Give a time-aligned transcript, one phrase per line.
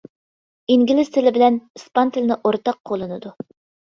[0.75, 3.37] ئىنگلىز تىلى بىلەن ئىسپان تىلىنى ئورتاق قوللىنىدۇ.